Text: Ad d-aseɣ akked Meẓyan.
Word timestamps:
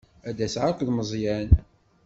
Ad 0.29 0.35
d-aseɣ 0.37 0.63
akked 0.65 0.89
Meẓyan. 0.93 1.49